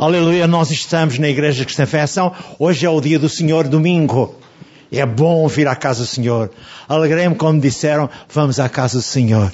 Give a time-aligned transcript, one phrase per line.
[0.00, 2.32] Aleluia, nós estamos na Igreja Cristã Feição.
[2.58, 4.34] Hoje é o dia do Senhor, domingo.
[4.90, 6.50] É bom vir à casa do Senhor.
[6.88, 9.52] Alegrei-me como disseram, vamos à casa do Senhor.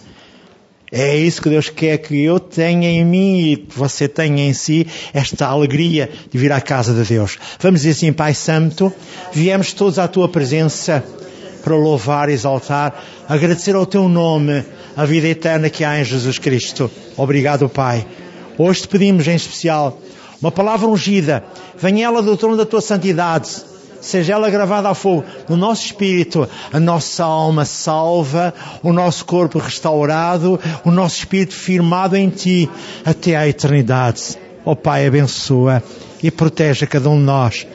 [0.93, 4.53] É isso que Deus quer que eu tenha em mim e que você tenha em
[4.53, 7.37] si esta alegria de vir à casa de Deus.
[7.59, 8.93] Vamos dizer assim, Pai Santo,
[9.33, 11.05] viemos todos à tua presença
[11.65, 14.65] para louvar, exaltar, agradecer ao teu nome
[14.97, 16.89] a vida eterna que há em Jesus Cristo.
[17.17, 18.07] Obrigado, Pai.
[18.57, 20.01] Hoje te pedimos em especial
[20.47, 21.45] uma palavra ungida,
[21.77, 23.51] venha ela do trono da tua santidade,
[24.01, 29.59] seja ela gravada a fogo no nosso espírito, a nossa alma salva, o nosso corpo
[29.59, 32.71] restaurado, o nosso espírito firmado em ti
[33.05, 34.39] até à eternidade.
[34.65, 35.83] Ó oh, Pai, abençoa
[36.23, 37.67] e protege cada um de nós.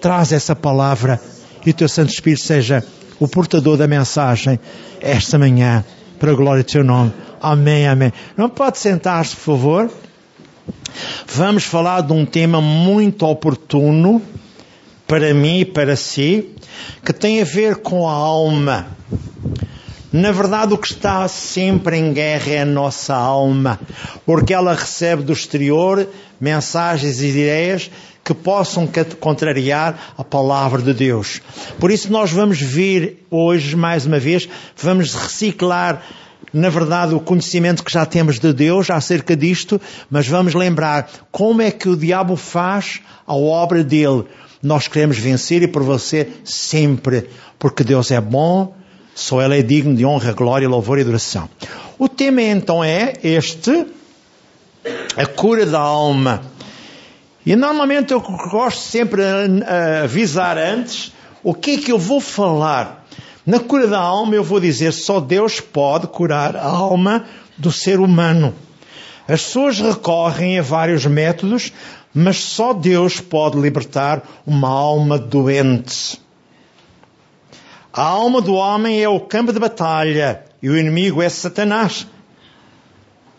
[0.00, 1.20] Traz essa palavra
[1.64, 2.84] e o teu Santo Espírito seja
[3.18, 4.60] o portador da mensagem
[5.00, 5.84] esta manhã,
[6.18, 7.12] para a glória do teu nome.
[7.40, 8.12] Amém, amém.
[8.36, 9.90] Não pode sentar-se, por favor.
[11.26, 14.22] Vamos falar de um tema muito oportuno
[15.06, 16.50] para mim e para si,
[17.04, 18.86] que tem a ver com a alma.
[20.12, 23.78] Na verdade, o que está sempre em guerra é a nossa alma,
[24.24, 26.08] porque ela recebe do exterior
[26.40, 27.90] mensagens e ideias
[28.24, 28.88] que possam
[29.20, 31.40] contrariar a palavra de Deus.
[31.78, 36.02] Por isso, nós vamos vir hoje, mais uma vez, vamos reciclar
[36.52, 41.60] na verdade, o conhecimento que já temos de Deus acerca disto, mas vamos lembrar como
[41.60, 44.24] é que o diabo faz a obra dele.
[44.62, 48.74] Nós queremos vencer e prevalecer sempre, porque Deus é bom,
[49.14, 51.48] só Ele é digno de honra, glória, louvor e adoração.
[51.98, 53.86] O tema então é este,
[55.16, 56.42] a cura da alma.
[57.44, 59.64] E normalmente eu gosto sempre de
[60.02, 62.97] avisar antes o que é que eu vou falar.
[63.48, 67.24] Na cura da alma, eu vou dizer, só Deus pode curar a alma
[67.56, 68.54] do ser humano.
[69.26, 71.72] As pessoas recorrem a vários métodos,
[72.12, 76.20] mas só Deus pode libertar uma alma doente.
[77.90, 82.06] A alma do homem é o campo de batalha e o inimigo é Satanás.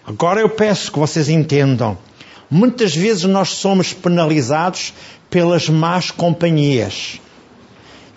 [0.08, 1.96] Agora eu peço que vocês entendam.
[2.50, 4.92] Muitas vezes nós somos penalizados
[5.30, 7.22] pelas más companhias.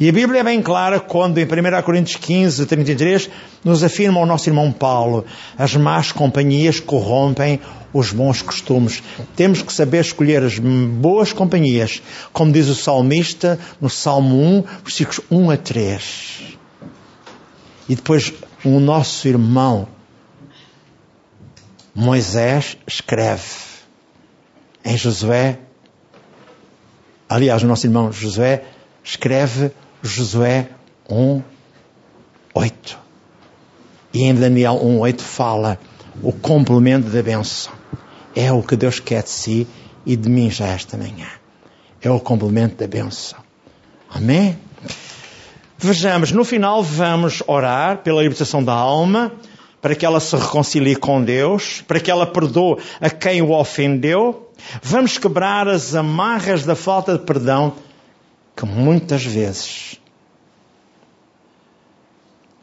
[0.02, 1.48] E a Bíblia é bem clara quando em 1
[1.84, 3.30] Coríntios 15, 33,
[3.62, 5.24] nos afirma o nosso irmão Paulo,
[5.56, 7.60] as más companhias corrompem
[7.92, 9.00] os bons costumes.
[9.36, 12.02] Temos que saber escolher as boas companhias,
[12.32, 16.56] como diz o salmista no Salmo 1, versículos 1 a 3.
[17.88, 18.32] E depois
[18.64, 19.86] o nosso irmão
[21.94, 23.44] Moisés escreve
[24.84, 25.60] em Josué,
[27.28, 28.64] aliás, o nosso irmão Josué
[29.04, 29.70] escreve
[30.02, 30.68] Josué
[31.08, 31.40] 1,
[32.54, 32.98] 8.
[34.12, 35.78] E em Daniel 1, 8 fala
[36.20, 37.72] o complemento da benção.
[38.34, 39.66] É o que Deus quer de si
[40.04, 41.28] e de mim já esta manhã.
[42.00, 43.38] É o complemento da benção.
[44.10, 44.58] Amém?
[45.78, 49.32] Vejamos, no final vamos orar pela libertação da alma,
[49.80, 54.50] para que ela se reconcilie com Deus, para que ela perdoe a quem o ofendeu.
[54.82, 57.74] Vamos quebrar as amarras da falta de perdão
[58.56, 59.98] que muitas vezes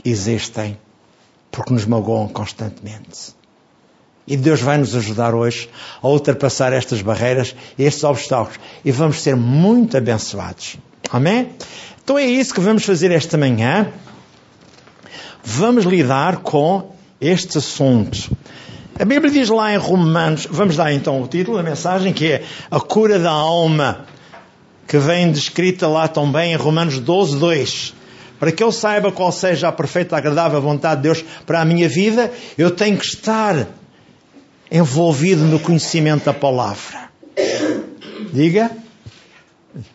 [0.03, 0.77] existem
[1.51, 3.33] porque nos magoam constantemente.
[4.27, 5.69] E Deus vai nos ajudar hoje
[6.01, 10.77] a ultrapassar estas barreiras, estes obstáculos, e vamos ser muito abençoados.
[11.11, 11.49] Amém?
[12.03, 13.91] Então é isso que vamos fazer esta manhã.
[15.43, 18.29] Vamos lidar com este assunto.
[18.99, 22.43] A Bíblia diz lá em Romanos, vamos dar então o título da mensagem, que é
[22.69, 24.05] A Cura da Alma
[24.89, 27.93] que vem descrita lá também em Romanos 12, 2.
[28.39, 31.87] Para que eu saiba qual seja a perfeita, agradável vontade de Deus para a minha
[31.87, 33.67] vida, eu tenho que estar
[34.71, 37.07] envolvido no conhecimento da palavra.
[38.33, 38.71] Diga?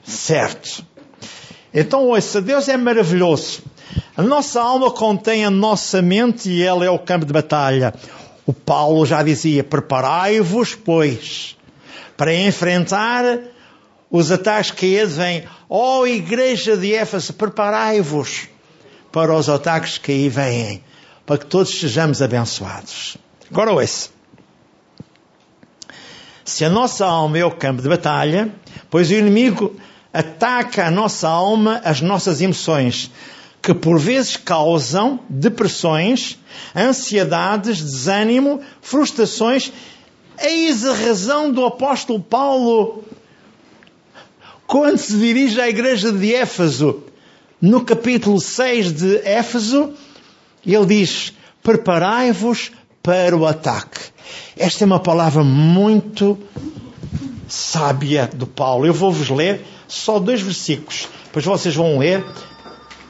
[0.04, 0.87] Certo.
[1.72, 3.65] Então, ouça, Deus é maravilhoso.
[4.16, 7.93] A nossa alma contém a nossa mente e ela é o campo de batalha.
[8.47, 11.56] O Paulo já dizia: preparai-vos, pois,
[12.16, 13.53] para enfrentar
[14.16, 18.47] os ataques que vêm, ó oh, igreja de Éfeso, preparai-vos
[19.11, 20.84] para os ataques que aí vêm,
[21.27, 23.16] para que todos sejamos abençoados.
[23.51, 24.11] Agora ouça.
[26.45, 28.55] Se a nossa alma é o campo de batalha,
[28.89, 29.75] pois o inimigo
[30.13, 33.11] ataca a nossa alma, as nossas emoções,
[33.61, 36.39] que por vezes causam depressões,
[36.77, 39.72] ansiedades, desânimo, frustrações.
[40.39, 43.03] Eis a razão do apóstolo Paulo
[44.74, 47.04] quando se dirige à igreja de Éfeso,
[47.62, 49.92] no capítulo 6 de Éfeso,
[50.66, 51.32] ele diz:
[51.62, 54.00] Preparai-vos para o ataque.
[54.56, 56.36] Esta é uma palavra muito
[57.47, 58.84] sábia do Paulo.
[58.84, 62.24] Eu vou-vos ler só dois versículos, depois vocês vão ler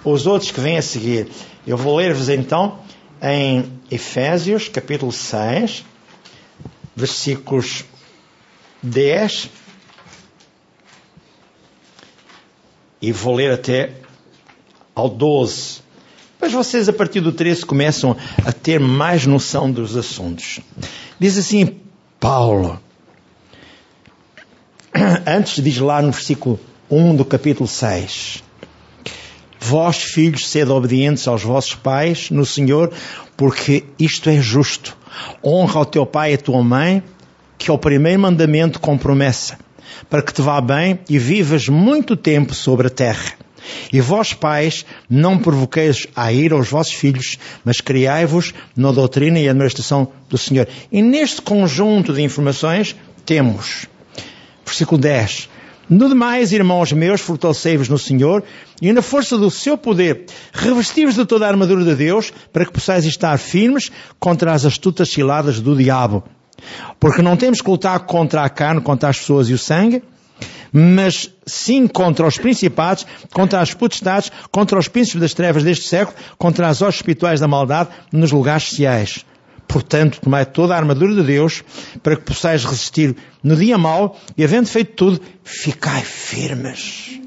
[0.05, 1.29] os outros que vêm a seguir.
[1.67, 2.81] Eu vou ler-vos então
[3.23, 5.83] em Efésios, capítulo 6,
[6.95, 7.87] versículos
[8.83, 9.64] 10
[13.09, 13.93] e vou ler até
[14.95, 15.83] ao 12.
[16.41, 20.61] Mas vocês, a partir do 13, começam a ter mais noção dos assuntos.
[21.19, 21.77] Diz assim
[22.19, 22.81] Paulo,
[25.27, 26.59] antes diz lá no versículo
[26.91, 28.43] 1 do capítulo 6.
[29.61, 32.91] Vós, filhos, sede obedientes aos vossos pais no Senhor,
[33.37, 34.97] porque isto é justo.
[35.43, 37.03] Honra ao teu pai e à tua mãe,
[37.59, 39.59] que é o primeiro mandamento com promessa,
[40.09, 43.35] para que te vá bem e vivas muito tempo sobre a terra.
[43.93, 49.49] E vós, pais, não provoqueis a ira aos vossos filhos, mas criai-vos na doutrina e
[49.49, 50.69] administração do Senhor.
[50.93, 52.95] E neste conjunto de informações
[53.25, 53.87] temos,
[54.65, 55.49] versículo 10,
[55.89, 58.43] no demais, irmãos meus, fortalecei-vos no Senhor
[58.81, 62.73] e na força do seu poder, revesti-vos de toda a armadura de Deus para que
[62.73, 66.25] possais estar firmes contra as astutas ciladas do diabo.
[66.99, 70.03] Porque não temos que lutar contra a carne, contra as pessoas e o sangue,
[70.73, 76.17] mas sim contra os principados, contra as potestades, contra os príncipes das trevas deste século,
[76.37, 79.25] contra as hostes espirituais da maldade nos lugares sociais.
[79.69, 81.63] Portanto, tomai toda a armadura de Deus
[82.03, 87.21] para que possais resistir no dia mau e, havendo feito tudo, ficai firmes.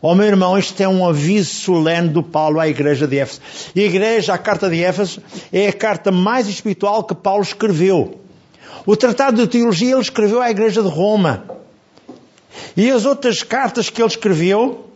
[0.00, 3.40] Oh, meu irmão, isto é um aviso solene do Paulo à igreja de Éfeso.
[3.74, 5.22] E a igreja, a carta de Éfeso,
[5.52, 8.20] é a carta mais espiritual que Paulo escreveu.
[8.84, 11.44] O tratado de teologia ele escreveu à igreja de Roma.
[12.76, 14.86] E as outras cartas que ele escreveu,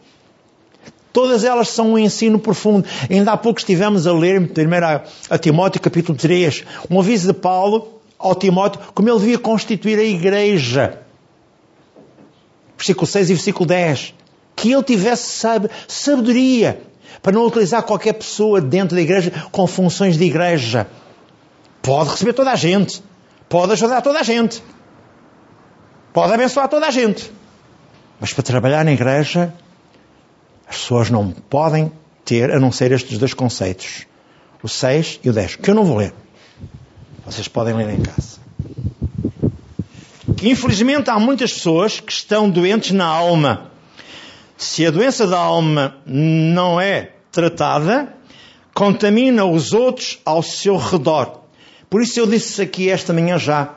[1.12, 2.86] todas elas são um ensino profundo.
[3.08, 4.86] Ainda há pouco estivemos a ler, primeiro
[5.30, 10.04] a, Timóteo, capítulo 3, um aviso de Paulo ao Timóteo, como ele devia constituir a
[10.04, 11.00] igreja.
[12.76, 14.14] Versículo 6 e versículo 10.
[14.54, 15.48] Que ele tivesse
[15.86, 16.80] sabedoria
[17.22, 20.86] para não utilizar qualquer pessoa dentro da igreja com funções de igreja.
[21.82, 23.02] Pode receber toda a gente.
[23.48, 24.62] Pode ajudar toda a gente.
[26.12, 27.30] Pode abençoar toda a gente.
[28.18, 29.52] Mas para trabalhar na igreja,
[30.66, 31.92] as pessoas não podem
[32.24, 34.06] ter a não ser estes dois conceitos.
[34.62, 36.12] O 6 e o 10, que eu não vou ler.
[37.24, 38.38] Vocês podem ler em casa.
[40.42, 43.70] Infelizmente há muitas pessoas que estão doentes na alma.
[44.56, 48.14] Se a doença da alma não é tratada,
[48.74, 51.45] contamina os outros ao seu redor.
[51.88, 53.74] Por isso eu disse aqui esta manhã já,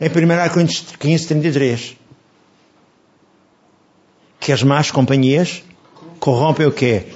[0.00, 2.02] em 1 Coríntios 15, 33
[4.42, 5.62] que as más companhias
[6.18, 7.06] corrompem o quê?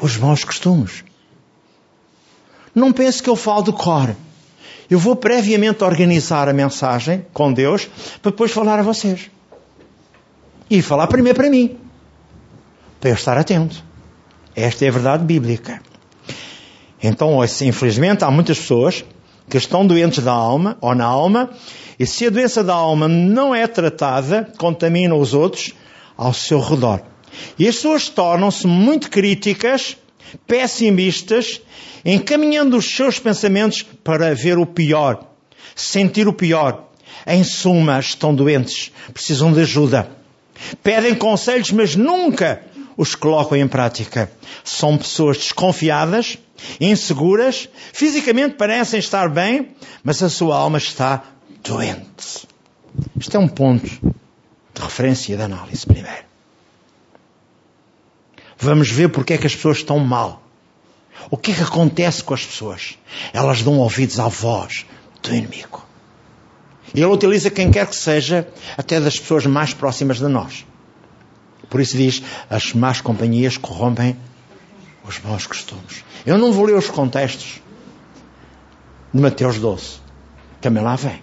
[0.00, 1.04] Os bons costumes.
[2.74, 4.16] Não pense que eu falo de cor.
[4.88, 7.86] Eu vou previamente organizar a mensagem com Deus
[8.22, 9.30] para depois falar a vocês.
[10.70, 11.78] E falar primeiro para mim.
[12.98, 13.84] Para eu estar atento.
[14.56, 15.82] Esta é a verdade bíblica.
[17.06, 19.04] Então, infelizmente, há muitas pessoas
[19.50, 21.50] que estão doentes da alma ou na alma,
[21.98, 25.74] e se a doença da alma não é tratada, contamina os outros,
[26.16, 27.02] ao seu redor.
[27.58, 29.98] E as pessoas tornam-se muito críticas,
[30.46, 31.60] pessimistas,
[32.06, 35.26] encaminhando os seus pensamentos para ver o pior,
[35.76, 36.88] sentir o pior.
[37.26, 40.08] Em suma, estão doentes, precisam de ajuda.
[40.82, 42.62] Pedem conselhos, mas nunca
[42.96, 44.30] os colocam em prática.
[44.62, 46.38] São pessoas desconfiadas,
[46.80, 51.24] inseguras, fisicamente parecem estar bem, mas a sua alma está
[51.62, 52.46] doente.
[53.18, 56.24] Isto é um ponto de referência e de análise primeiro.
[58.58, 60.42] Vamos ver porque é que as pessoas estão mal.
[61.30, 62.98] O que é que acontece com as pessoas?
[63.32, 64.86] Elas dão ouvidos à voz
[65.22, 65.84] do inimigo.
[66.94, 68.46] Ele utiliza quem quer que seja,
[68.76, 70.64] até das pessoas mais próximas de nós.
[71.68, 74.16] Por isso diz: as más companhias corrompem
[75.06, 76.04] os bons costumes.
[76.24, 77.60] Eu não vou ler os contextos
[79.12, 80.00] de Mateus 12.
[80.60, 81.22] Também lá vem.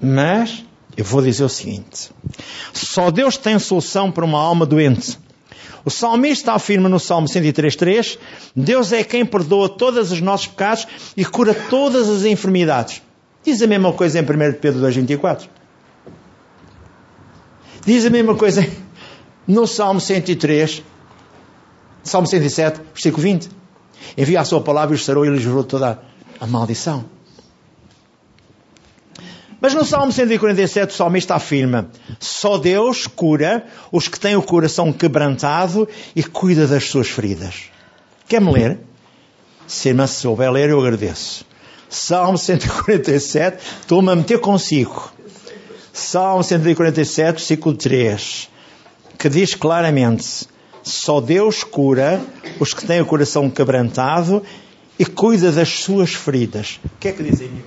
[0.00, 0.64] Mas
[0.96, 2.10] eu vou dizer o seguinte:
[2.72, 5.18] só Deus tem solução para uma alma doente.
[5.84, 8.18] O salmista afirma no Salmo 103:3:
[8.54, 13.02] Deus é quem perdoa todos os nossos pecados e cura todas as enfermidades.
[13.44, 14.26] Diz a mesma coisa em 1
[14.60, 15.48] Pedro 2:24.
[17.84, 18.64] Diz a mesma coisa
[19.46, 20.82] no Salmo 103,
[22.02, 23.48] Salmo 107, versículo 20.
[24.16, 26.00] Envia a sua palavra e os sarou e livrou toda
[26.40, 27.04] a maldição.
[29.60, 34.92] Mas no Salmo 147 o salmista afirma: só Deus cura os que têm o coração
[34.92, 37.70] quebrantado e cuida das suas feridas.
[38.26, 38.80] Quer-me ler?
[39.66, 41.44] Se irmã se souber ler, eu agradeço.
[41.88, 45.12] Salmo 147, estou-me a meter consigo.
[45.92, 48.48] Salmo 147, versículo 3,
[49.22, 50.48] que diz claramente:
[50.82, 52.20] Só Deus cura
[52.58, 54.42] os que têm o coração quebrantado
[54.98, 56.80] e cuida das suas feridas.
[56.84, 57.64] O que é que diz aí?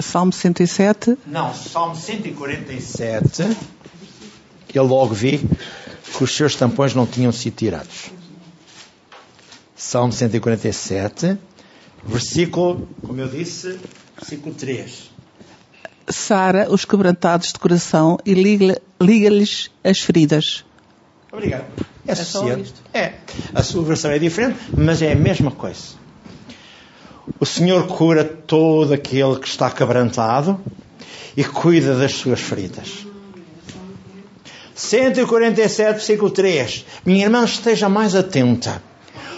[0.00, 1.16] Salmo 107?
[1.24, 3.56] Não, Salmo 147.
[4.74, 5.48] Eu logo vi
[6.16, 8.10] que os seus tampões não tinham sido tirados.
[9.76, 11.38] Salmo 147,
[12.04, 13.78] versículo, como eu disse,
[14.16, 15.12] versículo 3.
[16.08, 20.64] Sara os quebrantados de coração e liga-lhes as feridas.
[21.32, 21.64] Obrigado.
[22.06, 22.82] É, é só isto.
[22.92, 23.14] É.
[23.54, 26.02] A sua versão é diferente, mas é a mesma coisa.
[27.40, 30.60] O Senhor cura todo aquele que está quebrantado
[31.34, 33.06] e cuida das suas feridas.
[34.74, 36.84] 147, versículo 3.
[37.06, 38.82] Minha irmã, esteja mais atenta,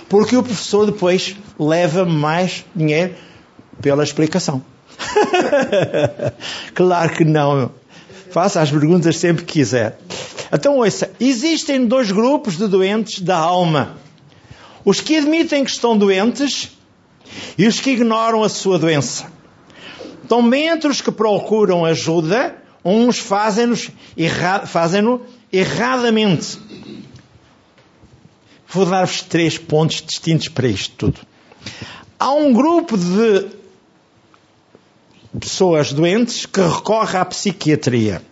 [0.08, 3.14] porque o professor depois leva mais dinheiro
[3.80, 4.64] pela explicação.
[6.74, 7.70] claro que não.
[8.30, 9.98] Faça as perguntas sempre que quiser.
[10.54, 13.98] Então, ouça: existem dois grupos de doentes da alma:
[14.84, 16.70] os que admitem que estão doentes
[17.58, 19.32] e os que ignoram a sua doença.
[20.28, 23.76] Também entre os que procuram ajuda, uns fazem-no
[24.16, 25.20] erra, fazem
[25.52, 26.56] erradamente.
[28.68, 31.20] Vou dar-vos três pontos distintos para isto tudo.
[32.18, 33.46] Há um grupo de
[35.38, 38.22] pessoas doentes que recorre à psiquiatria.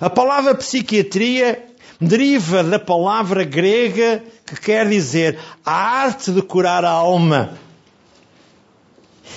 [0.00, 1.64] A palavra psiquiatria
[2.00, 7.58] deriva da palavra grega que quer dizer a arte de curar a alma.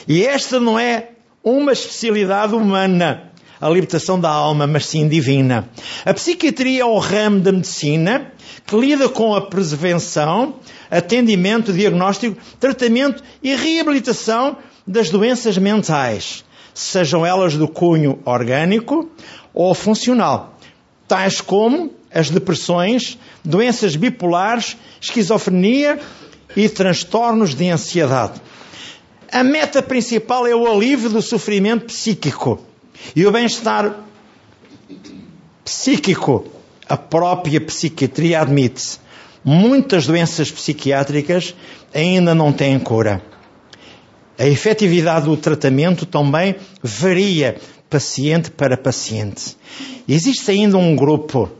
[0.07, 1.09] E esta não é
[1.43, 5.67] uma especialidade humana, a libertação da alma, mas sim divina.
[6.05, 8.31] A psiquiatria é o ramo da medicina
[8.65, 10.55] que lida com a prevenção,
[10.91, 16.45] atendimento, diagnóstico, tratamento e reabilitação das doenças mentais
[16.77, 19.09] sejam elas do cunho orgânico
[19.51, 20.55] ou funcional,
[21.07, 25.99] tais como as depressões, doenças bipolares, esquizofrenia
[26.55, 28.39] e transtornos de ansiedade.
[29.31, 32.59] A meta principal é o alívio do sofrimento psíquico
[33.15, 33.95] e o bem-estar
[35.65, 36.45] psíquico.
[36.87, 38.99] A própria psiquiatria admite.
[39.43, 41.55] Muitas doenças psiquiátricas
[41.93, 43.21] ainda não têm cura.
[44.37, 47.57] A efetividade do tratamento também varia
[47.89, 49.57] paciente para paciente.
[50.07, 51.51] Existe ainda um grupo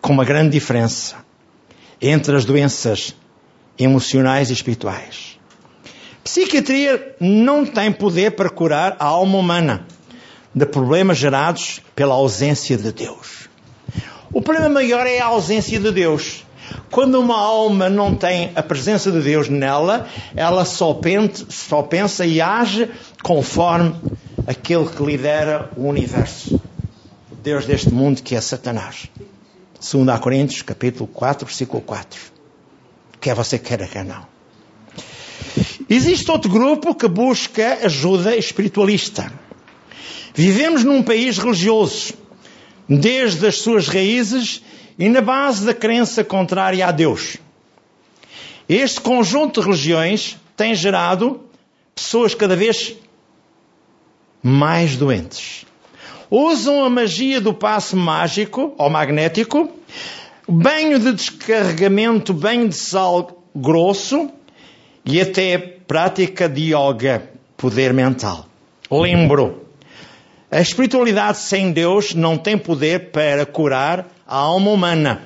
[0.00, 1.16] com uma grande diferença
[2.00, 3.14] entre as doenças
[3.78, 5.38] emocionais e espirituais.
[6.24, 9.86] Psiquiatria não tem poder para curar a alma humana
[10.54, 13.48] de problemas gerados pela ausência de Deus.
[14.32, 16.44] O problema maior é a ausência de Deus.
[16.90, 22.26] Quando uma alma não tem a presença de Deus nela, ela só pensa, só pensa
[22.26, 22.90] e age
[23.22, 23.94] conforme
[24.46, 26.60] aquele que lidera o universo.
[27.30, 29.08] O Deus deste mundo que é Satanás.
[29.80, 32.20] 2 Coríntios, capítulo 4, versículo 4.
[33.20, 34.26] Quer você queira, quer não.
[35.88, 39.32] Existe outro grupo que busca ajuda espiritualista.
[40.34, 42.14] Vivemos num país religioso.
[42.88, 44.62] Desde as suas raízes
[45.00, 47.38] e na base da crença contrária a Deus.
[48.68, 51.40] Este conjunto de religiões tem gerado
[51.94, 52.94] pessoas cada vez
[54.42, 55.64] mais doentes.
[56.30, 59.70] Usam a magia do passe mágico ou magnético,
[60.46, 64.30] banho de descarregamento, banho de sal grosso
[65.02, 68.46] e até prática de yoga, poder mental.
[68.90, 69.66] Lembro,
[70.50, 75.22] a espiritualidade sem Deus não tem poder para curar a alma humana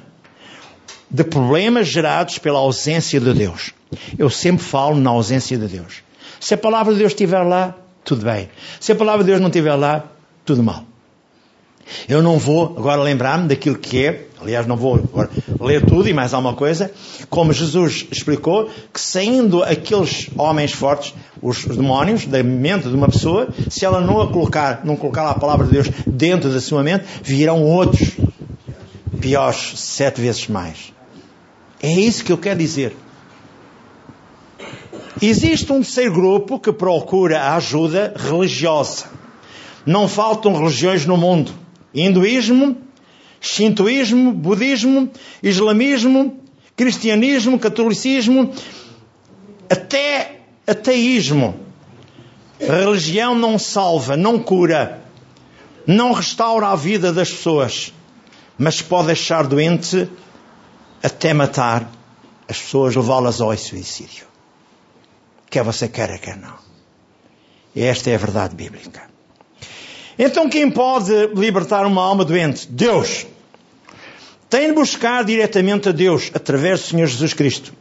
[1.11, 3.73] de problemas gerados pela ausência de Deus.
[4.19, 6.03] Eu sempre falo na ausência de Deus.
[6.41, 8.49] Se a palavra de Deus estiver lá, tudo bem.
[8.81, 10.07] Se a palavra de Deus não estiver lá,
[10.45, 10.85] tudo mal.
[12.09, 14.99] Eu não vou agora lembrar-me daquilo que é, aliás, não vou
[15.61, 16.91] ler tudo e mais alguma coisa,
[17.29, 23.49] como Jesus explicou que saindo aqueles homens fortes, os demónios, da mente de uma pessoa,
[23.69, 27.05] se ela não a colocar, não colocar a palavra de Deus dentro da sua mente,
[27.23, 28.13] virão outros
[29.25, 30.93] piores sete vezes mais.
[31.83, 32.95] É isso que eu quero dizer.
[35.21, 39.07] Existe um terceiro grupo que procura ajuda religiosa.
[39.87, 41.53] Não faltam religiões no mundo.
[41.95, 42.77] Hinduísmo,
[43.41, 45.11] shintoísmo, budismo,
[45.43, 46.39] islamismo,
[46.77, 48.53] cristianismo, catolicismo,
[49.71, 51.59] até ateísmo.
[52.61, 55.03] A religião não salva, não cura,
[55.87, 57.91] não restaura a vida das pessoas
[58.59, 60.09] mas pode deixar doente
[61.03, 61.91] até matar
[62.49, 64.27] as pessoas, levá-las ao suicídio.
[65.51, 66.55] Quer você queira, quer não.
[67.75, 69.03] E esta é a verdade bíblica.
[70.19, 72.67] Então quem pode libertar uma alma doente?
[72.69, 73.27] Deus.
[74.49, 77.73] Tem de buscar diretamente a Deus através do Senhor Jesus Cristo.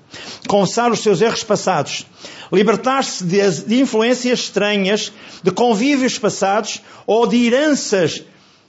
[0.47, 2.07] Confessar os seus erros passados.
[2.51, 5.11] Libertar-se de, influências estranhas,
[5.43, 8.23] de convívios passados ou de heranças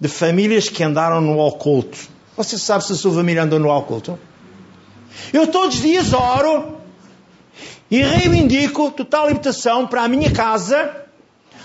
[0.04, 1.96] de famílias que andaram no oculto.
[2.36, 4.18] Você sabe se a sua família andou no oculto?
[5.32, 6.76] Eu todos os dias oro
[7.90, 10.94] e reivindico total libertação para a minha casa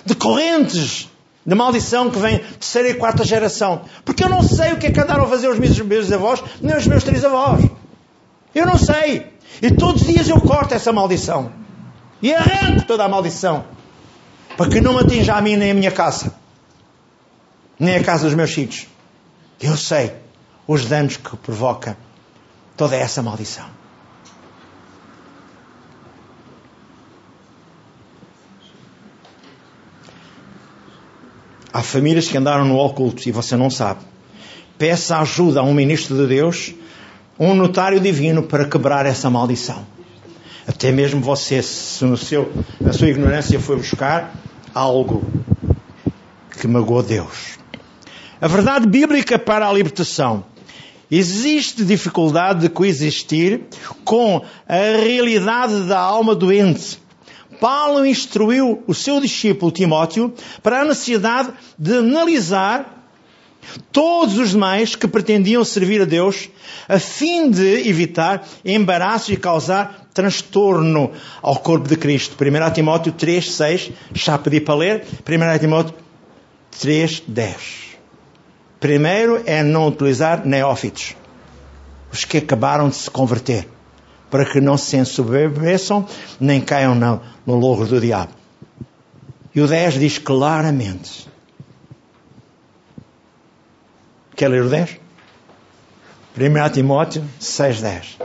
[0.06, 1.10] de correntes
[1.46, 3.82] de maldição que vem terceira e quarta geração.
[4.06, 6.42] Porque eu não sei o que é que andaram a fazer os meus, meus avós,
[6.62, 7.70] nem os meus três avós.
[8.56, 9.34] Eu não sei.
[9.62, 11.52] E todos os dias eu corto essa maldição.
[12.22, 13.66] E arranco toda a maldição.
[14.56, 16.39] Para que não me atinja a mim nem a minha casa.
[17.80, 18.88] Nem a casa dos meus filhos.
[19.62, 20.14] Eu sei
[20.68, 21.98] os danos que provoca
[22.76, 23.66] toda essa maldição.
[31.72, 34.02] Há famílias que andaram no oculto e você não sabe.
[34.78, 36.74] Peça ajuda a um ministro de Deus,
[37.40, 39.86] um notário divino para quebrar essa maldição.
[40.68, 44.34] Até mesmo você, se no seu, na sua ignorância foi buscar
[44.74, 45.24] algo
[46.60, 47.59] que magoou Deus.
[48.42, 50.46] A verdade bíblica para a libertação.
[51.12, 53.64] Existe dificuldade de coexistir
[54.06, 57.02] com a realidade da alma doente.
[57.60, 63.12] Paulo instruiu o seu discípulo Timóteo para a necessidade de analisar
[63.92, 66.50] todos os demais que pretendiam servir a Deus,
[66.88, 72.38] a fim de evitar embaraço e causar transtorno ao corpo de Cristo.
[72.42, 75.06] 1 Timóteo 3, 6, já pedi para ler.
[75.28, 75.94] 1 Timóteo
[76.80, 77.89] 3, 10.
[78.80, 81.16] Primeiro é não utilizar neófitos,
[82.12, 83.68] os que acabaram de se converter
[84.30, 86.08] para que não se ensoberbeçam
[86.40, 88.32] nem caiam no, no logro do diabo.
[89.54, 91.28] E o 10 diz claramente.
[94.36, 94.98] Quer ler o 10?
[96.38, 98.22] 1 Timóteo 6,10.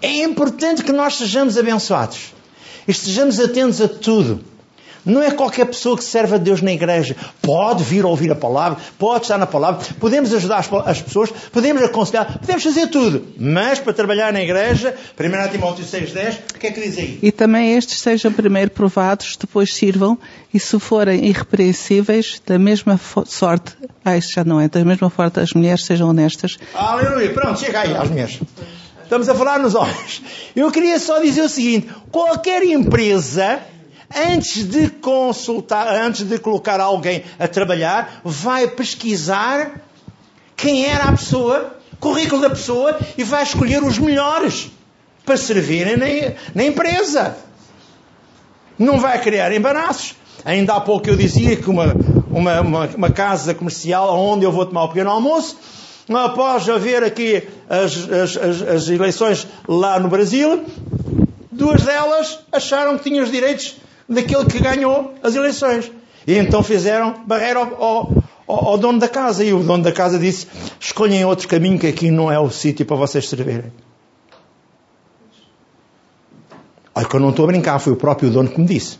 [0.00, 2.34] É importante que nós sejamos abençoados.
[2.88, 4.42] E estejamos atentos a tudo.
[5.04, 7.16] Não é qualquer pessoa que serve a Deus na igreja.
[7.40, 12.38] Pode vir ouvir a palavra, pode estar na palavra, podemos ajudar as pessoas, podemos aconselhar,
[12.38, 13.26] podemos fazer tudo.
[13.38, 17.18] Mas para trabalhar na igreja, 1 Timóteo 6,10, o que é que diz aí?
[17.22, 20.16] E também estes sejam primeiro provados, depois sirvam,
[20.54, 25.40] e se forem irrepreensíveis, da mesma sorte, ah, isso já não é, da mesma sorte
[25.40, 26.58] as mulheres sejam honestas.
[26.74, 28.40] Aleluia, pronto, chega aí às mulheres.
[29.02, 30.22] Estamos a falar nos homens.
[30.56, 33.60] Eu queria só dizer o seguinte: qualquer empresa
[34.16, 39.82] antes de consultar, antes de colocar alguém a trabalhar, vai pesquisar
[40.56, 44.70] quem era a pessoa, currículo da pessoa e vai escolher os melhores
[45.24, 46.06] para servirem na,
[46.54, 47.36] na empresa.
[48.78, 50.14] Não vai criar embaraços.
[50.44, 51.94] Ainda há pouco eu dizia que uma,
[52.30, 55.56] uma, uma, uma casa comercial onde eu vou tomar o pequeno almoço,
[56.08, 60.64] após haver aqui as, as, as, as eleições lá no Brasil,
[61.50, 63.76] duas delas acharam que tinham os direitos
[64.12, 65.90] daquele que ganhou as eleições.
[66.26, 67.82] E então fizeram barreira ao,
[68.46, 69.44] ao, ao, dono da casa.
[69.44, 70.46] E o dono da casa disse:
[70.78, 73.72] escolhem outro caminho, que aqui não é o sítio para vocês servirem.
[76.94, 78.98] Olha que eu não estou a brincar, foi o próprio dono que me disse.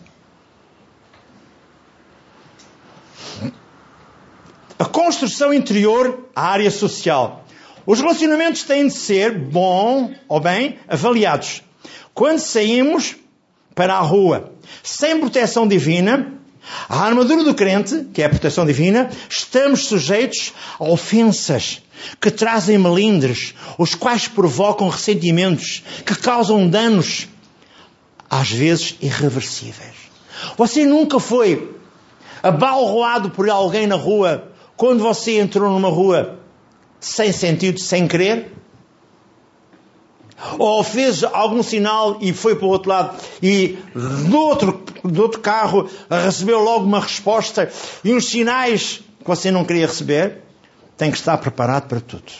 [4.79, 7.44] A construção interior, a área social.
[7.87, 11.62] Os relacionamentos têm de ser bom ou bem avaliados.
[12.14, 13.16] Quando saímos
[13.74, 16.32] para a rua sem proteção divina,
[16.88, 21.82] a armadura do crente, que é a proteção divina, estamos sujeitos a ofensas
[22.20, 27.28] que trazem melindres, os quais provocam ressentimentos, que causam danos,
[28.28, 29.94] às vezes irreversíveis.
[30.56, 31.76] Você nunca foi
[32.42, 36.40] abalroado por alguém na rua quando você entrou numa rua
[36.98, 38.52] sem sentido, sem querer?
[40.59, 45.40] Ou fez algum sinal e foi para o outro lado e do outro, do outro
[45.40, 47.70] carro recebeu logo uma resposta
[48.05, 50.38] e uns sinais que você não queria receber,
[50.96, 52.33] tem que estar preparado para tudo.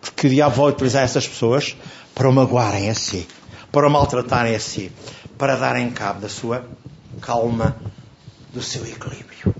[0.00, 1.76] Porque o diabo vai utilizar essas pessoas
[2.14, 3.26] para o magoarem a si,
[3.72, 4.92] para o maltratarem a si,
[5.36, 6.64] para darem cabo da sua
[7.20, 7.76] calma,
[8.52, 9.54] do seu equilíbrio.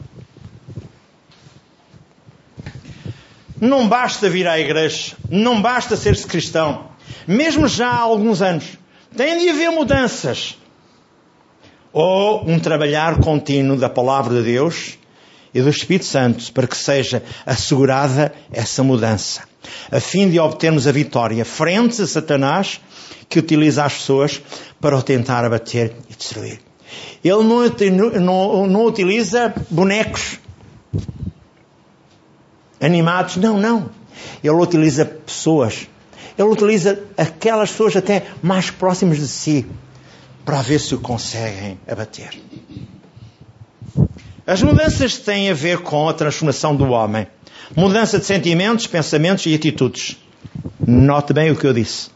[3.61, 6.89] Não basta vir à igreja, não basta ser-se cristão,
[7.27, 8.65] mesmo já há alguns anos.
[9.17, 10.59] Tem de haver mudanças.
[11.93, 14.99] Ou um trabalhar contínuo da palavra de Deus
[15.55, 19.45] e do Espírito Santo para que seja assegurada essa mudança,
[19.91, 22.79] a fim de obtermos a vitória frente a Satanás
[23.27, 24.43] que utiliza as pessoas
[24.79, 26.61] para o tentar abater e destruir.
[27.25, 30.39] Ele não, não, não utiliza bonecos
[32.81, 33.37] animados.
[33.37, 33.91] Não, não.
[34.43, 35.89] Ele utiliza pessoas.
[36.39, 39.67] Ele utiliza aquelas pessoas até mais próximas de si
[40.45, 42.31] para ver se o conseguem abater.
[44.47, 47.27] As mudanças têm a ver com a transformação do homem.
[47.75, 50.17] Mudança de sentimentos, pensamentos e atitudes.
[50.79, 52.11] Note bem o que eu disse.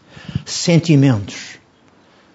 [0.44, 1.58] Sentimentos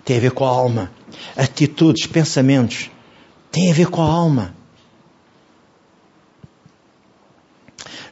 [0.03, 0.91] tem a ver com a alma.
[1.37, 2.89] Atitudes, pensamentos
[3.51, 4.54] tem a ver com a alma.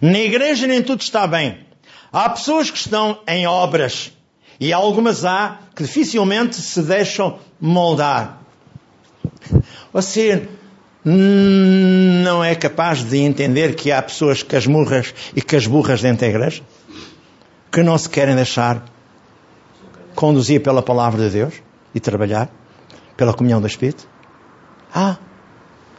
[0.04, 1.66] Na igreja nem tudo está bem.
[2.12, 4.12] Há pessoas que estão em obras
[4.60, 8.42] e algumas há que dificilmente se deixam moldar.
[9.94, 10.50] Você
[11.06, 16.63] não é capaz de entender que há pessoas casmurras e casburras dentro da igreja?
[17.72, 18.84] Que não se querem deixar
[20.13, 21.54] conduzir pela palavra de Deus
[21.96, 22.50] e trabalhar
[23.16, 24.06] pela comunhão do Espírito?
[24.94, 25.16] Ah,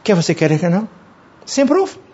[0.03, 0.87] quer você quer que não?
[1.43, 2.05] Sempre houve.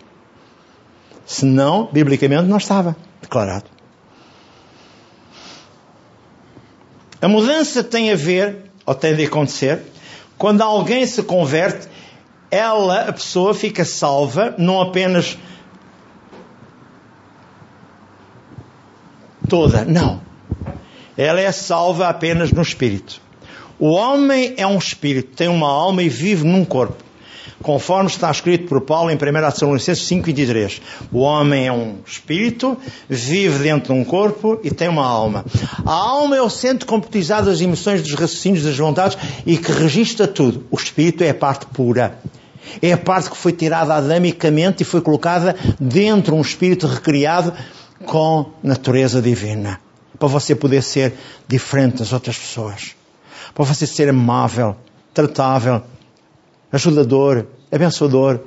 [1.24, 3.66] Senão, biblicamente, não estava declarado.
[7.20, 9.80] A mudança tem a ver, ou tem de acontecer,
[10.36, 11.88] quando alguém se converte
[12.50, 15.38] ela, a pessoa, fica salva, não apenas
[19.48, 20.20] toda, não.
[21.16, 23.22] Ela é salva apenas no espírito.
[23.78, 27.02] O homem é um espírito, tem uma alma e vive num corpo.
[27.62, 30.80] Conforme está escrito por Paulo em 1 Tessalonicenses 5,23.
[31.12, 32.76] O homem é um espírito,
[33.08, 35.44] vive dentro de um corpo e tem uma alma.
[35.84, 40.26] A alma é o centro computizado das emoções, dos raciocínios, das vontades e que registra
[40.26, 40.66] tudo.
[40.70, 42.18] O espírito é a parte pura.
[42.80, 47.52] É a parte que foi tirada adamicamente e foi colocada dentro de um espírito recriado
[48.04, 49.80] com natureza divina.
[50.18, 51.14] Para você poder ser
[51.48, 52.94] diferente das outras pessoas.
[53.54, 54.76] Para você ser amável,
[55.12, 55.82] tratável,
[56.72, 58.40] ajudador, abençoador.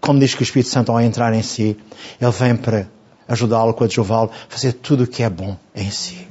[0.00, 1.76] Como diz que o Espírito Santo ao entrar em si,
[2.20, 2.88] ele vem para
[3.26, 6.28] ajudá-lo, coadjuvá-lo, fazer tudo o que é bom em si.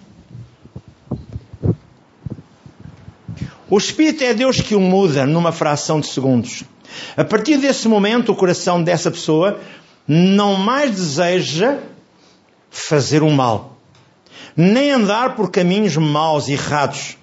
[3.70, 6.64] O Espírito é Deus que o muda numa fração de segundos.
[7.18, 9.60] A partir desse momento, o coração dessa pessoa
[10.08, 11.80] não mais deseja
[12.70, 13.78] fazer o mal,
[14.56, 17.18] nem andar por caminhos maus e errados.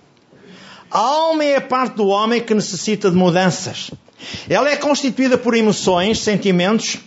[0.90, 3.90] A alma é a parte do homem que necessita de mudanças.
[4.48, 6.98] Ela é constituída por emoções, sentimentos,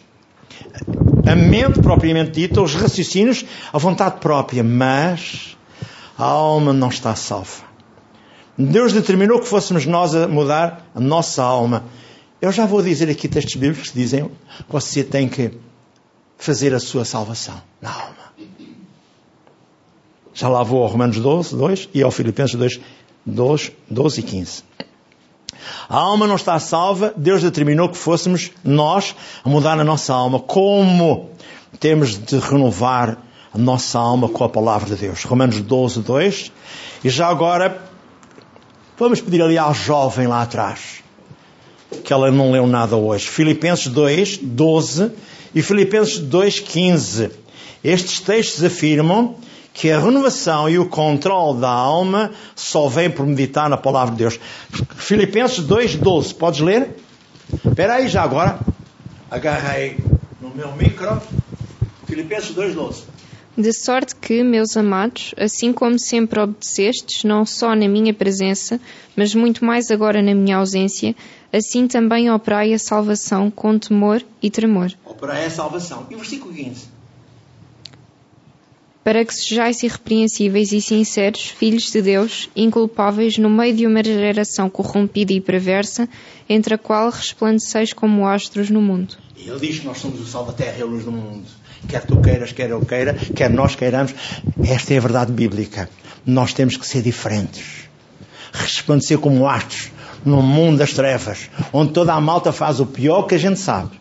[1.28, 5.58] a mente propriamente dita, os raciocínios, a vontade própria, mas
[6.18, 7.64] a alma não está salva.
[8.58, 11.84] Deus determinou que fôssemos nós a mudar a nossa alma
[12.44, 14.32] eu já vou dizer aqui textos bíblicos que dizem que
[14.68, 15.52] você tem que
[16.38, 18.34] fazer a sua salvação na alma.
[20.34, 22.82] Já lá vou ao Romanos 12, 2 e ao Filipenses 2,
[23.26, 24.64] 2, 12 e 15.
[25.88, 30.40] A alma não está salva, Deus determinou que fôssemos nós a mudar a nossa alma.
[30.40, 31.30] Como
[31.80, 33.18] temos de renovar
[33.54, 35.24] a nossa alma com a palavra de Deus?
[35.24, 36.52] Romanos 12, 2.
[37.04, 37.82] E já agora,
[38.98, 41.04] vamos pedir ali ao jovem lá atrás
[42.04, 43.28] que ela não leu nada hoje.
[43.28, 45.12] Filipenses 2, 12
[45.54, 47.32] e Filipenses 2, 15.
[47.84, 49.36] Estes textos afirmam
[49.74, 54.20] que a renovação e o controle da alma só vem por meditar na palavra de
[54.20, 54.40] Deus.
[54.96, 56.36] Filipenses 2, 12.
[56.36, 56.96] Podes ler?
[57.66, 58.60] Espera aí já agora.
[59.32, 59.98] Agarrei
[60.40, 61.20] no meu micro.
[62.06, 63.04] Filipenses 2, 12.
[63.56, 68.80] De sorte que, meus amados, assim como sempre obedecestes, não só na minha presença,
[69.16, 71.16] mas muito mais agora na minha ausência,
[71.52, 74.92] assim também operai a salvação com temor e tremor.
[75.06, 76.08] Operai a salvação.
[76.10, 76.93] E o versículo 15?
[79.04, 84.70] Para que sejais irrepreensíveis e sinceros, filhos de Deus, inculpáveis no meio de uma geração
[84.70, 86.08] corrompida e perversa,
[86.48, 89.18] entre a qual resplandeceis como astros no mundo.
[89.36, 91.44] Ele diz que nós somos o sal da terra e a luz do mundo
[91.88, 94.14] quer tu queiras, quer eu queira, quer nós queiramos.
[94.66, 95.90] Esta é a verdade bíblica.
[96.26, 97.90] Nós temos que ser diferentes.
[98.52, 99.92] Resplandecer como astros
[100.26, 104.00] num mundo das trevas, onde toda a malta faz o pior que a gente sabe.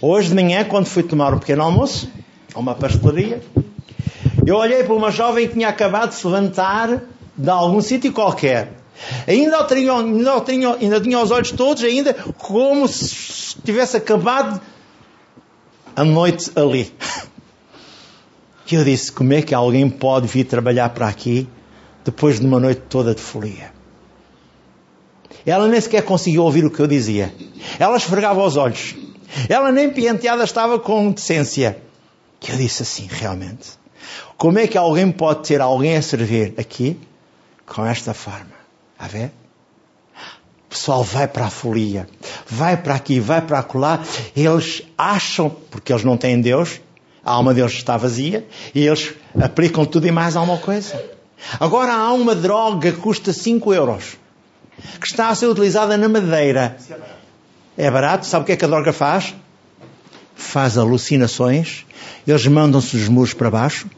[0.00, 2.10] Hoje de manhã, quando fui tomar o pequeno almoço,
[2.54, 3.42] a uma pastelaria,
[4.48, 7.02] eu olhei para uma jovem que tinha acabado de se levantar
[7.36, 8.72] de algum sítio qualquer.
[9.26, 14.58] Ainda tinha, ainda, tinha, ainda tinha os olhos todos, ainda como se tivesse acabado
[15.94, 16.90] a noite ali.
[18.70, 21.46] E eu disse: como é que alguém pode vir trabalhar para aqui
[22.02, 23.70] depois de uma noite toda de folia?
[25.44, 27.34] Ela nem sequer conseguiu ouvir o que eu dizia.
[27.78, 28.96] Ela esfregava os olhos.
[29.46, 31.82] Ela nem penteada estava com decência.
[32.40, 33.78] Que eu disse assim, realmente.
[34.38, 36.98] Como é que alguém pode ter alguém a servir aqui
[37.66, 38.56] com esta forma?
[38.98, 39.30] A ver?
[40.68, 42.06] o pessoal vai para a folia,
[42.46, 44.00] vai para aqui, vai para acolá,
[44.36, 46.78] eles acham, porque eles não têm Deus,
[47.24, 51.02] a alma deles está vazia, e eles aplicam tudo e mais alguma coisa.
[51.58, 54.18] Agora há uma droga que custa 5 euros,
[55.00, 56.76] que está a ser utilizada na madeira.
[57.74, 59.34] É barato, sabe o que é que a droga faz?
[60.36, 61.86] Faz alucinações,
[62.26, 63.88] eles mandam-se os muros para baixo,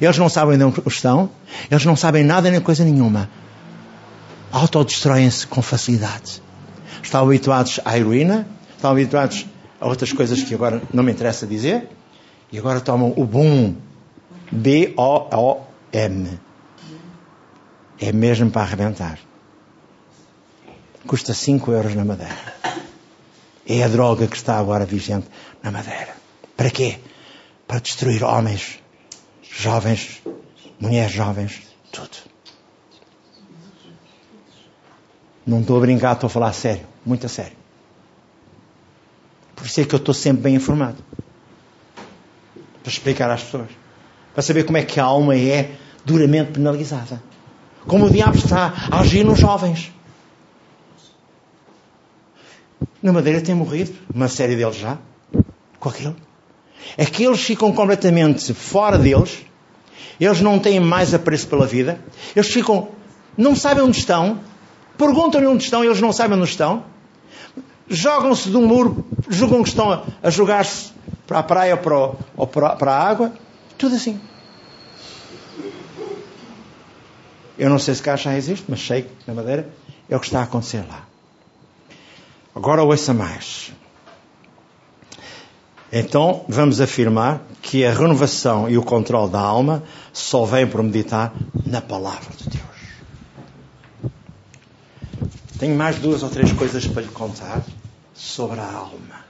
[0.00, 1.30] eles não sabem onde estão,
[1.70, 3.28] eles não sabem nada nem coisa nenhuma
[4.54, 6.40] autodestroem-se com facilidade.
[7.02, 9.46] Estão habituados à heroína, estão habituados
[9.80, 11.88] a outras coisas que agora não me interessa dizer,
[12.52, 13.74] e agora tomam o boom.
[14.52, 16.38] B-O-O-M.
[18.00, 19.18] É mesmo para arrebentar.
[21.04, 22.54] Custa 5 euros na Madeira.
[23.66, 25.26] É a droga que está agora vigente
[25.62, 26.14] na Madeira.
[26.56, 26.98] Para quê?
[27.66, 28.78] Para destruir homens,
[29.56, 30.22] jovens,
[30.80, 31.62] mulheres jovens,
[31.92, 32.16] tudo.
[35.46, 37.56] Não estou a brincar, estou a falar a sério, muito a sério.
[39.54, 40.96] Por isso é que eu estou sempre bem informado.
[42.82, 43.70] Para explicar às pessoas.
[44.32, 47.22] Para saber como é que a alma é duramente penalizada.
[47.86, 49.92] Como o diabo está a agir nos jovens.
[53.02, 54.98] Na Madeira tem morrido, uma série deles já,
[55.78, 56.16] com aquilo.
[56.96, 59.44] É eles ficam completamente fora deles,
[60.20, 61.98] eles não têm mais apreço pela vida,
[62.34, 62.88] eles ficam,
[63.36, 64.40] não sabem onde estão,
[64.96, 66.84] Perguntam-lhe onde estão, eles não sabem onde estão.
[67.88, 70.92] Jogam-se de um muro, julgam que estão a, a jogar-se
[71.26, 71.94] para a praia ou para,
[72.36, 73.32] ou para, para a água.
[73.76, 74.20] Tudo assim.
[77.58, 79.68] Eu não sei se cá já existe, mas sei que na Madeira
[80.08, 81.04] é o que está a acontecer lá.
[82.54, 83.72] Agora ouça mais.
[85.96, 91.32] Então vamos afirmar que a renovação e o controle da alma só vem por meditar
[91.64, 94.12] na palavra de Deus.
[95.56, 97.64] Tenho mais duas ou três coisas para lhe contar
[98.12, 99.24] sobre a alma.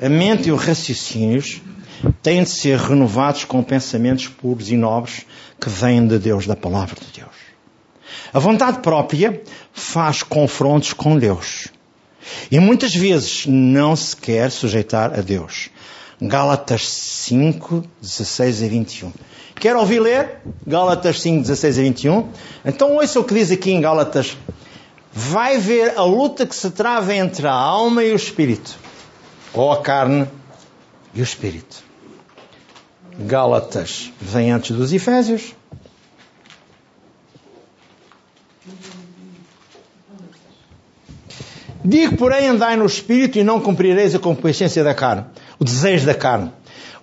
[0.00, 1.60] A mente e os raciocínios
[2.22, 5.26] têm de ser renovados com pensamentos puros e nobres
[5.60, 7.34] que vêm de Deus, da palavra de Deus.
[8.32, 11.68] A vontade própria faz confrontos com Deus.
[12.50, 15.70] E muitas vezes não se quer sujeitar a Deus.
[16.20, 19.12] Gálatas 5, 16 a 21.
[19.54, 20.38] Quer ouvir ler?
[20.66, 22.28] Gálatas 5, 16 a 21.
[22.64, 24.36] Então ouça o que diz aqui em Gálatas.
[25.12, 28.76] Vai ver a luta que se trava entre a alma e o espírito.
[29.54, 30.28] Ou a carne
[31.14, 31.82] e o espírito.
[33.18, 35.54] Gálatas vem antes dos Efésios.
[41.84, 45.24] Digo, porém, andai no espírito e não cumprireis a concupiscência da carne,
[45.58, 46.52] o desejo da carne.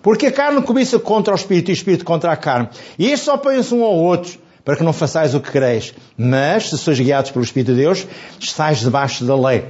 [0.01, 2.69] Porque a carne cobiça contra o espírito e o espírito contra a carne.
[2.97, 5.93] E estes opõem-se um ao outro, para que não façais o que quereis.
[6.17, 8.05] Mas, se sois guiados pelo Espírito de Deus,
[8.39, 9.65] estáis debaixo da lei.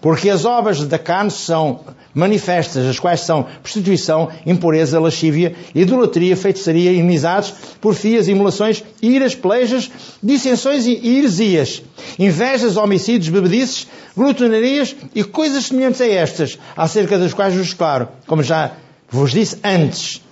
[0.00, 1.80] Porque as obras da carne são
[2.14, 9.90] manifestas, as quais são prostituição, impureza, lascívia, idolatria, feitiçaria, inimizades, porfias, imolações, iras, pelejas,
[10.22, 11.82] dissensões e heresias,
[12.18, 18.42] invejas, homicídios, bebedices, glutonarias e coisas semelhantes a estas, acerca das quais vos claro, como
[18.42, 18.72] já
[19.10, 20.22] vos disse antes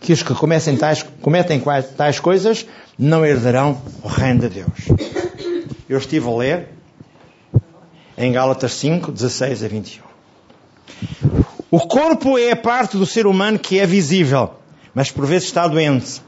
[0.00, 1.62] que os que comecem tais, cometem
[1.96, 2.66] tais coisas
[2.98, 4.88] não herdarão o reino de Deus.
[5.88, 6.68] Eu estive a ler
[8.16, 10.02] em Gálatas 5, 16 a 21.
[11.70, 14.50] O corpo é a parte do ser humano que é visível,
[14.94, 16.22] mas por vezes está doente,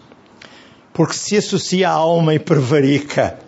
[0.92, 3.38] porque se associa à alma e prevarica.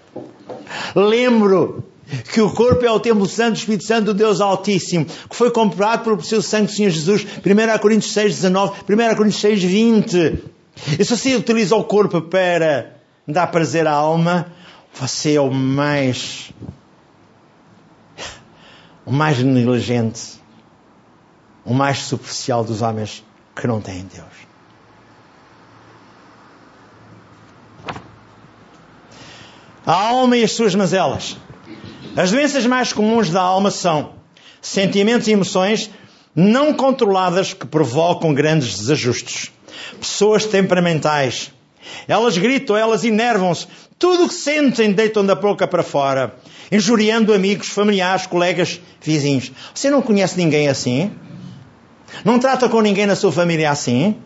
[0.95, 1.85] Lembro
[2.33, 5.51] que o corpo é o templo santo do Espírito Santo do Deus Altíssimo, que foi
[5.51, 10.45] comprado pelo seu sangue do Senhor Jesus, 1 Coríntios 6, 19, 1 Coríntios 6, 20.
[10.99, 12.93] E se você utiliza o corpo para
[13.27, 14.47] dar prazer à alma,
[14.95, 16.51] você é o mais,
[19.09, 20.39] o mais negligente,
[21.65, 23.25] o mais superficial dos homens
[23.57, 24.27] que não têm Deus.
[29.87, 31.39] A alma e as suas mazelas.
[32.15, 34.13] As doenças mais comuns da alma são
[34.61, 35.91] sentimentos e emoções
[36.37, 39.51] não controladas que provocam grandes desajustes.
[39.99, 41.51] Pessoas temperamentais.
[42.07, 43.67] Elas gritam, elas enervam-se.
[43.99, 46.35] Tudo o que sentem deitam da boca para fora.
[46.71, 49.51] Injuriando amigos, familiares, colegas, vizinhos.
[49.75, 51.11] Você não conhece ninguém assim?
[52.25, 54.17] Não trata com ninguém na sua família assim?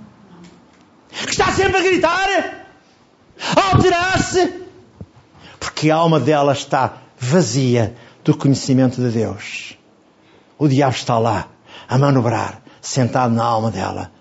[1.10, 2.66] Que está sempre a gritar?
[3.56, 4.62] A alterar-se?
[5.58, 9.76] Porque a alma dela está vazia do conhecimento de Deus.
[10.58, 11.48] O diabo está lá,
[11.88, 14.12] a manobrar, sentado na alma dela,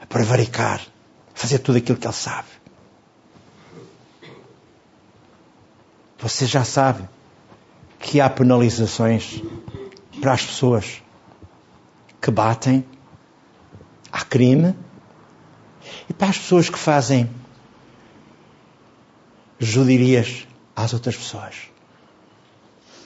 [0.00, 0.80] a prevaricar,
[1.42, 2.46] fazer tudo aquilo que ele sabe.
[6.20, 7.08] Você já sabe
[7.98, 9.42] que há penalizações
[10.20, 11.02] para as pessoas
[12.20, 12.86] que batem,
[14.12, 14.76] há crime,
[16.08, 17.28] e para as pessoas que fazem
[19.58, 21.56] judirias às outras pessoas.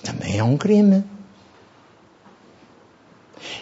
[0.02, 1.02] Também é um crime.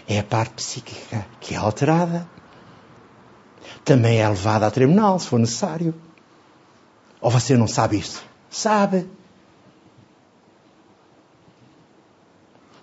[0.08, 2.28] É a parte psíquica que é alterada.
[3.84, 5.94] Também é levada a tribunal, se for necessário.
[7.20, 8.22] Ou você não sabe isto?
[8.50, 9.06] Sabe.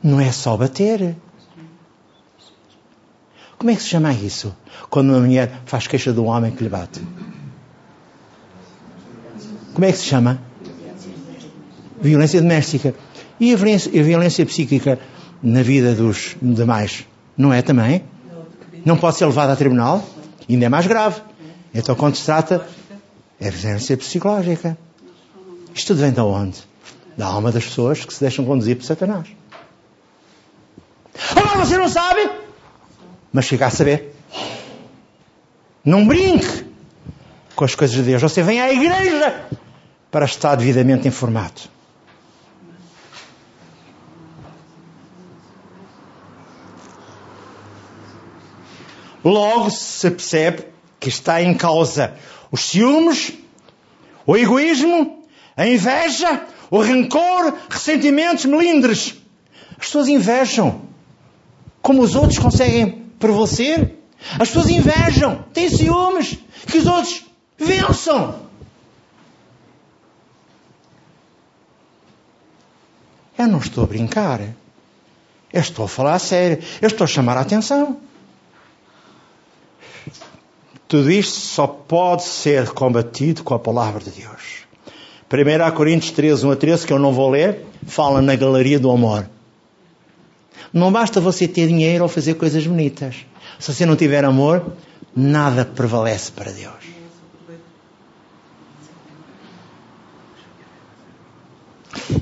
[0.03, 1.15] Não é só bater.
[3.57, 4.55] Como é que se chama isso?
[4.89, 7.01] Quando uma mulher faz queixa de um homem que lhe bate.
[9.73, 10.41] Como é que se chama?
[12.01, 12.95] Violência doméstica.
[13.39, 14.99] E a violência, a violência psíquica
[15.41, 17.05] na vida dos demais
[17.37, 18.03] não é também?
[18.85, 20.03] Não pode ser levada a tribunal?
[20.49, 21.21] Ainda é mais grave.
[21.73, 22.67] Então, quando se trata,
[23.39, 24.77] é violência psicológica.
[25.73, 26.60] Isto tudo vem de onde?
[27.17, 29.27] Da alma das pessoas que se deixam conduzir por Satanás.
[31.32, 32.30] Agora você não sabe,
[33.32, 34.15] mas chega a saber.
[35.84, 36.65] Não brinque
[37.56, 38.21] com as coisas de Deus.
[38.21, 39.45] Você vem à igreja
[40.10, 41.62] para estar devidamente informado.
[49.23, 50.65] Logo se percebe
[50.99, 52.15] que está em causa
[52.51, 53.34] os ciúmes,
[54.25, 55.23] o egoísmo,
[55.55, 59.15] a inveja, o rancor, ressentimentos, melindres.
[59.71, 60.81] As pessoas invejam
[61.81, 63.97] como os outros conseguem prevalecer.
[64.34, 67.23] As pessoas invejam, têm ciúmes, que os outros
[67.57, 68.36] vençam.
[73.38, 74.41] Eu não estou a brincar.
[75.51, 76.63] Eu estou a falar a sério.
[76.81, 77.97] Eu estou a chamar a atenção.
[80.91, 84.65] Tudo isto só pode ser combatido com a palavra de Deus.
[85.32, 88.91] 1 Coríntios 13, 1 a 13, que eu não vou ler, fala na galeria do
[88.91, 89.25] amor.
[90.73, 93.25] Não basta você ter dinheiro ou fazer coisas bonitas.
[93.58, 94.73] Se você não tiver amor,
[95.15, 96.84] nada prevalece para Deus.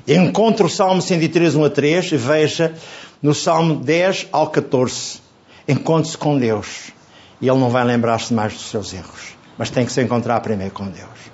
[0.07, 2.75] Encontre o Salmo 103, 1 a 3 e veja
[3.19, 5.21] no Salmo 10 ao 14.
[5.67, 6.98] Encontre-se com Deus.
[7.41, 9.37] E Ele não vai lembrar-se mais dos seus erros.
[9.57, 11.31] Mas tem que se encontrar primeiro com Deus.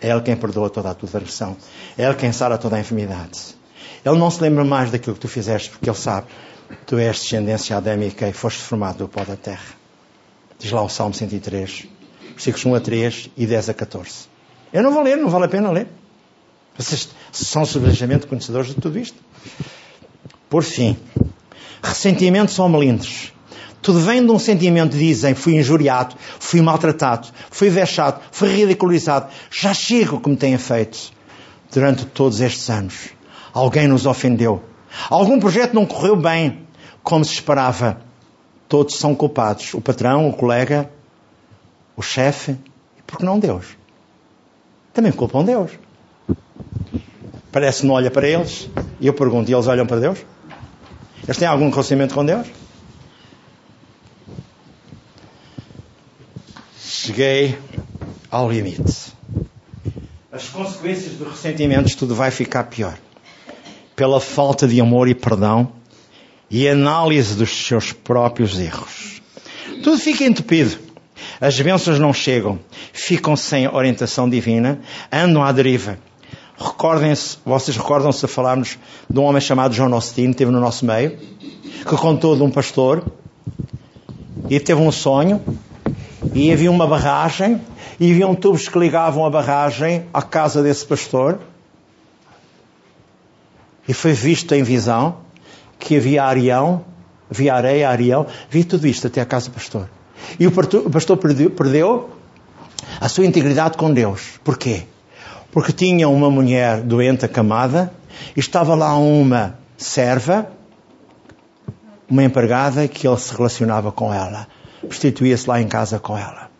[0.00, 1.56] É Ele quem perdoa toda a tua versão.
[1.96, 3.56] É Ele quem sara toda a enfermidade.
[4.04, 6.26] Ele não se lembra mais daquilo que tu fizeste, porque Ele sabe
[6.86, 9.74] tu és descendência adémica e foste formado do pó da terra.
[10.58, 11.86] Diz lá o Salmo 103,
[12.30, 14.10] versículos 1 a 3 e 10 a 14.
[14.72, 15.88] Eu não vou ler, não vale a pena ler.
[16.76, 19.18] Vocês são subejamente conhecedores de tudo isto.
[20.48, 20.96] Por fim,
[21.82, 23.32] ressentimentos são melindres.
[23.82, 29.26] Tudo vem de um sentimento, dizem, fui injuriado, fui maltratado, fui vexado, fui ridiculizado.
[29.50, 31.12] Já chego como tenha feito
[31.72, 33.08] durante todos estes anos.
[33.52, 34.62] Alguém nos ofendeu.
[35.10, 36.60] Algum projeto não correu bem
[37.02, 37.98] como se esperava.
[38.68, 39.74] Todos são culpados.
[39.74, 40.88] O patrão, o colega,
[41.96, 42.52] o chefe,
[42.96, 43.66] e por que não Deus?
[44.94, 45.72] Também culpam Deus.
[47.50, 48.70] Parece que não olha para eles.
[49.00, 50.24] E eu pergunto, e eles olham para Deus?
[51.24, 52.61] Eles têm algum relacionamento com Deus?
[57.04, 57.58] Cheguei
[58.30, 59.12] ao limite.
[60.30, 62.96] As consequências dos ressentimentos, tudo vai ficar pior
[63.96, 65.72] pela falta de amor e perdão
[66.48, 69.20] e análise dos seus próprios erros.
[69.82, 70.78] Tudo fica entupido.
[71.40, 72.60] As bênçãos não chegam,
[72.92, 74.78] ficam sem orientação divina,
[75.10, 75.98] andam à deriva.
[76.56, 78.78] Recordem-se, vocês recordam-se a falarmos
[79.10, 82.50] de um homem chamado John Austin, que esteve no nosso meio, que contou de um
[82.52, 83.04] pastor
[84.48, 85.42] e teve um sonho
[86.34, 87.60] e havia uma barragem
[87.98, 91.38] e haviam tubos que ligavam a barragem à casa desse pastor
[93.86, 95.16] e foi visto em visão
[95.78, 96.84] que havia arião,
[97.30, 99.88] havia areia, arião, vi tudo isto até a casa do pastor.
[100.38, 102.10] E o pastor perdeu, perdeu
[103.00, 104.38] a sua integridade com Deus.
[104.44, 104.84] Porquê?
[105.50, 107.92] Porque tinha uma mulher doente acamada
[108.36, 110.50] e estava lá uma serva,
[112.08, 114.46] uma empregada, que ele se relacionava com ela.
[114.86, 116.50] Prostituía-se lá em casa com ela.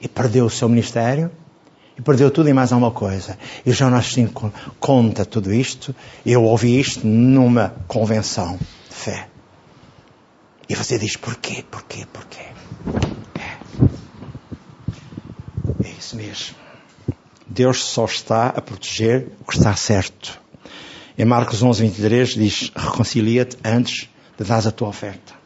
[0.00, 1.30] E perdeu o seu ministério
[1.98, 3.36] e perdeu tudo e mais alguma coisa.
[3.66, 5.94] E João Nascimento conta tudo isto.
[6.24, 9.28] Eu ouvi isto numa convenção de fé.
[10.68, 12.44] E você diz, porquê, porquê, porquê?
[13.34, 13.56] É,
[15.84, 16.54] é isso mesmo.
[17.44, 20.40] Deus só está a proteger o que está certo.
[21.18, 24.08] Em Marcos 11, 23 diz, reconcilia-te antes
[24.38, 25.37] de dar a tua oferta.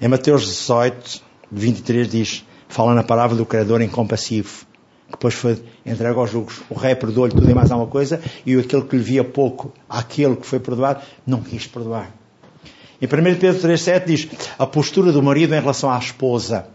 [0.00, 4.66] Em Mateus 18, 23 diz, fala na palavra do Criador incompassivo
[5.14, 6.60] depois foi entregue aos julgos.
[6.68, 10.36] O rei perdoou-lhe tudo e mais alguma coisa, e aquele que lhe via pouco, aquele
[10.36, 12.10] que foi perdoado, não quis perdoar.
[13.00, 14.28] Em 1 Pedro 3,7 diz:
[14.58, 16.66] a postura do marido em relação à esposa.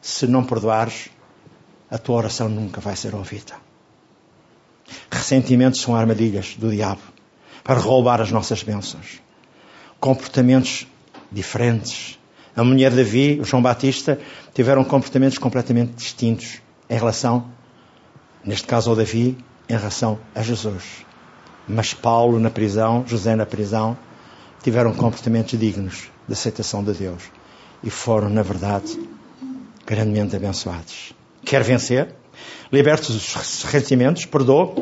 [0.00, 1.08] Se não perdoares,
[1.90, 3.54] a tua oração nunca vai ser ouvida.
[5.10, 7.00] Ressentimentos são armadilhas do diabo
[7.64, 9.20] para roubar as nossas bênçãos.
[9.98, 10.86] Comportamentos
[11.32, 12.15] diferentes.
[12.56, 14.18] A mulher de Davi, o João Batista,
[14.54, 17.50] tiveram comportamentos completamente distintos em relação,
[18.42, 19.36] neste caso ao Davi,
[19.68, 21.04] em relação a Jesus.
[21.68, 23.98] Mas Paulo na prisão, José na prisão,
[24.62, 27.24] tiveram comportamentos dignos de aceitação de Deus
[27.84, 28.98] e foram, na verdade,
[29.84, 31.12] grandemente abençoados.
[31.44, 32.14] Quer vencer?
[32.72, 34.74] Liberte os ressentimentos, perdoa.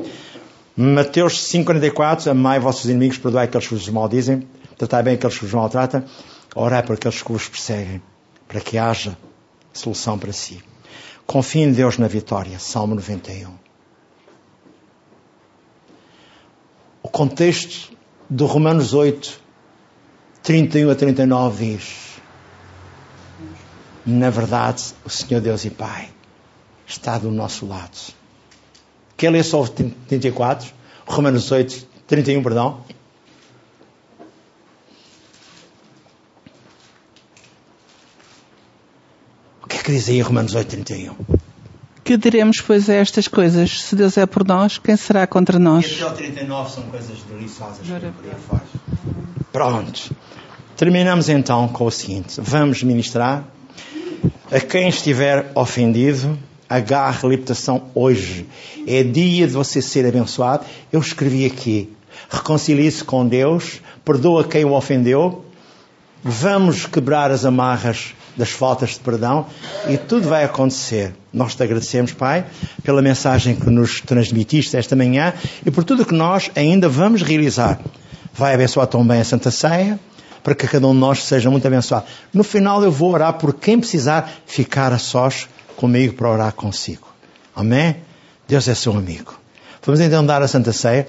[0.77, 4.47] Mateus 5,44, amai vossos inimigos, perdoai aqueles que vos maldizem,
[4.79, 6.05] tratai bem aqueles que vos maltratam,
[6.55, 8.03] orai por aqueles que vos perseguem,
[8.47, 9.17] para que haja
[9.73, 10.63] solução para si.
[11.27, 12.59] Confie em Deus na vitória.
[12.59, 13.55] Salmo 91.
[17.03, 17.93] O contexto
[18.29, 19.41] do Romanos 8,
[20.43, 22.21] 31 a 39 diz:
[24.05, 26.11] Na verdade, o Senhor Deus e Pai
[26.87, 28.15] está do nosso lado.
[29.17, 30.73] Quer ler só o 34?
[31.07, 32.85] Romanos 8, 31, perdão.
[39.85, 41.15] Que diz aí Romanos 8, 31?
[42.03, 43.83] Que diremos, pois, a estas coisas?
[43.83, 45.85] Se Deus é por nós, quem será contra nós?
[45.85, 48.65] E até o 39 são coisas deliciosas que eu falar.
[49.53, 50.17] Pronto.
[50.75, 53.45] Terminamos então com o seguinte: vamos ministrar
[54.51, 58.47] a quem estiver ofendido, agarre a libertação hoje.
[58.87, 60.65] É dia de você ser abençoado.
[60.91, 61.95] Eu escrevi aqui:
[62.31, 65.45] reconcilie-se com Deus, perdoa quem o ofendeu,
[66.23, 69.47] vamos quebrar as amarras das faltas de perdão
[69.89, 71.15] e tudo vai acontecer.
[71.33, 72.45] Nós te agradecemos, Pai,
[72.83, 75.33] pela mensagem que nos transmitiste esta manhã
[75.65, 77.81] e por tudo que nós ainda vamos realizar.
[78.33, 79.99] Vai abençoar também a Santa Ceia,
[80.43, 82.05] para que cada um de nós seja muito abençoado.
[82.33, 87.09] No final eu vou orar por quem precisar ficar a sós comigo para orar consigo.
[87.57, 87.97] Amém?
[88.47, 89.35] Deus é seu amigo.
[89.83, 91.07] Vamos então dar a Santa Ceia.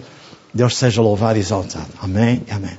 [0.54, 1.90] Deus seja louvado e exaltado.
[2.02, 2.44] Amém?
[2.50, 2.78] Amém.